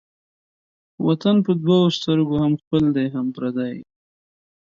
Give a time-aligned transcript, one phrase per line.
[1.05, 3.73] وطن په دوو سترگو هم خپل دى هم پردى.